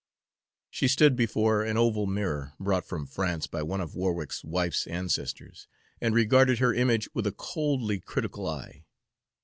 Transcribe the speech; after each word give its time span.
She 0.71 0.87
stood 0.87 1.15
before 1.15 1.63
an 1.63 1.77
oval 1.77 2.07
mirror 2.07 2.53
brought 2.59 2.87
from 2.87 3.05
France 3.05 3.45
by 3.45 3.61
one 3.61 3.79
of 3.79 3.93
Warwick's 3.93 4.43
wife's 4.43 4.87
ancestors, 4.87 5.67
and 6.01 6.15
regarded 6.15 6.57
her 6.57 6.73
image 6.73 7.07
with 7.13 7.27
a 7.27 7.31
coldly 7.31 7.99
critical 7.99 8.47
eye. 8.47 8.85